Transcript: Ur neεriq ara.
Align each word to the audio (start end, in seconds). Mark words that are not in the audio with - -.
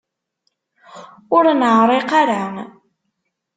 Ur 1.35 1.45
neεriq 1.59 2.09
ara. 2.21 2.41